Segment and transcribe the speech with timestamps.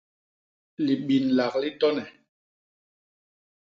[0.85, 2.05] Libinlak li tone.